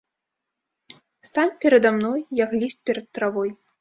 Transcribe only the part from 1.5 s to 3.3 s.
перада мной, як ліст перад